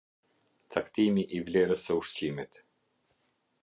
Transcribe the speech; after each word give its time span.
Caktimi 0.75 1.25
i 1.39 1.43
vlerës 1.51 1.87
së 1.91 2.01
ushqimit. 2.01 2.63